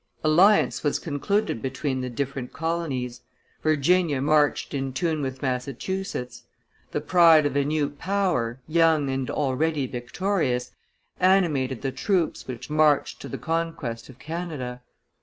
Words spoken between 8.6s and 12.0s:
young and already victorious, animated the